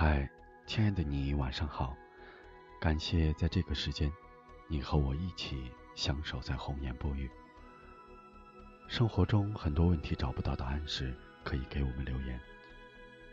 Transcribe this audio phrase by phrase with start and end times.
[0.00, 0.30] 嗨，
[0.64, 1.96] 亲爱的你，晚上好！
[2.80, 4.08] 感谢在这个时间，
[4.68, 7.28] 你和我一起相守在红颜不语。
[8.86, 12.40] 生活中很多问题找不到答案时，可以给我们留言。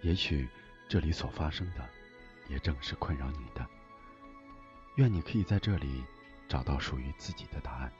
[0.01, 0.49] 也许
[0.89, 1.87] 这里所发生的，
[2.49, 3.63] 也正是困扰你的。
[4.95, 6.03] 愿你可以在这里
[6.49, 7.93] 找到属于自己的答案。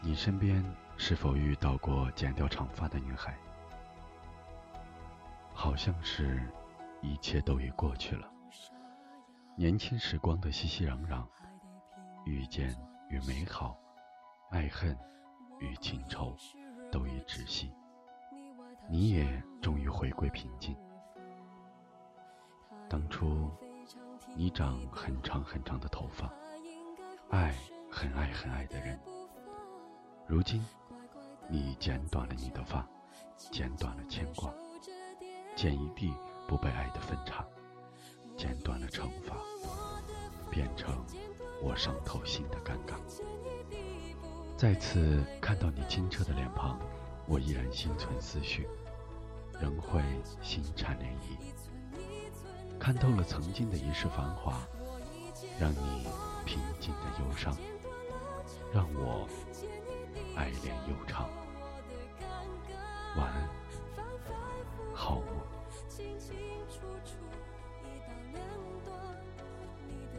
[0.00, 0.64] 你身边
[0.96, 3.38] 是否遇到过剪掉长发的女孩？
[5.68, 6.40] 好像是，
[7.02, 8.26] 一切都已过去了。
[9.54, 11.22] 年轻时光的熙熙攘攘，
[12.24, 12.74] 遇见
[13.10, 13.78] 与美好，
[14.50, 14.96] 爱恨
[15.60, 16.34] 与情仇，
[16.90, 17.70] 都已止息。
[18.88, 20.74] 你也终于回归平静。
[22.88, 23.50] 当初，
[24.34, 26.32] 你长很长很长的头发，
[27.28, 27.54] 爱
[27.92, 28.98] 很爱很爱的人。
[30.26, 30.64] 如今，
[31.46, 32.88] 你剪短了你的发，
[33.36, 34.50] 剪短了牵挂。
[35.58, 36.14] 剪一地
[36.46, 37.44] 不被爱的分叉，
[38.36, 39.34] 剪断了惩罚，
[40.48, 41.04] 变成
[41.60, 42.94] 我伤透心的尴尬。
[44.56, 46.78] 再次看到你清澈的脸庞，
[47.26, 48.68] 我依然心存思绪，
[49.60, 50.00] 仍会
[50.40, 51.36] 心缠涟漪。
[52.78, 54.62] 看透了曾经的一世繁华，
[55.58, 56.06] 让你
[56.46, 57.52] 平静的忧伤，
[58.72, 59.28] 让我
[60.36, 61.28] 爱恋悠长。
[63.16, 63.48] 晚安，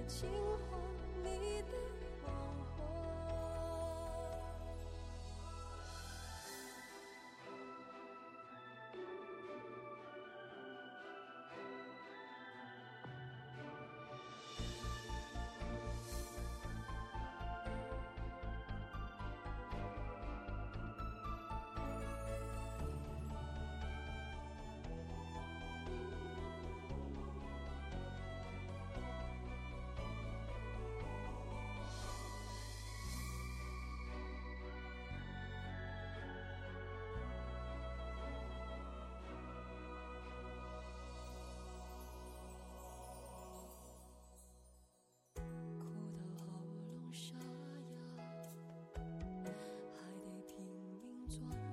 [0.10, 0.28] 你的情
[0.72, 0.80] 话，
[1.24, 1.89] 你的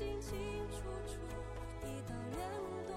[0.00, 0.32] 清清
[0.70, 1.12] 楚楚，
[1.84, 2.40] 一刀两
[2.86, 2.96] 断，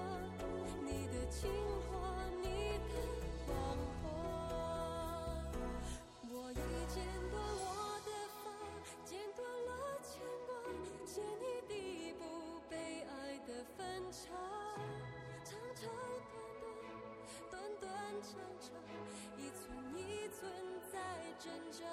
[0.86, 1.50] 你的情
[1.92, 1.92] 话，
[2.40, 2.96] 你的
[3.44, 3.52] 谎
[4.00, 4.08] 话，
[6.32, 6.56] 我已
[6.88, 8.08] 剪断我的
[8.42, 8.48] 发，
[9.04, 9.70] 剪断了
[10.00, 10.56] 牵挂，
[11.04, 12.22] 剪一地不
[12.70, 13.84] 被爱的分。
[14.10, 14.32] 长
[15.44, 15.84] 长短
[16.58, 16.64] 短，
[17.50, 17.92] 短短
[18.22, 18.72] 长长，
[19.36, 19.60] 一寸
[19.94, 20.40] 一寸
[20.90, 20.96] 在
[21.38, 21.84] 挣扎。